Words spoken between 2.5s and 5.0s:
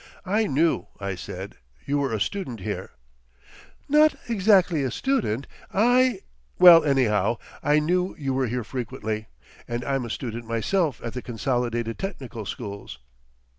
here." "Not exactly a